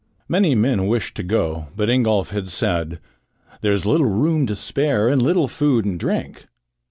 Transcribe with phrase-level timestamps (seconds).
[0.27, 2.99] Many men wished to go, but Ingolf had said:
[3.61, 6.47] "There is little room to spare and little food and drink.